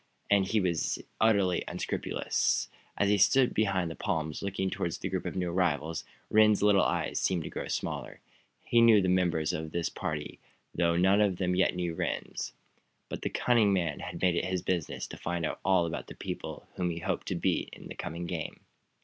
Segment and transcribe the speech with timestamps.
[0.31, 2.69] And he was utterly unscrupulous.
[2.97, 6.81] As he stood behind the palms, looking toward the group of new arrivals, Rhinds's little
[6.81, 8.19] eyes seemed to grow smaller.
[8.63, 10.39] He knew the members of this party,
[10.73, 12.53] though none of them as yet knew Rhinds.
[13.09, 16.15] But the cunning man had made it his business to find out all about the
[16.15, 18.61] people whom he hoped to beat in the coming game.